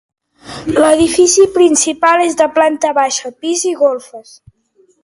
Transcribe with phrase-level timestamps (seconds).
[0.77, 4.35] L'edifici principal és de planta baixa, pis i golfes.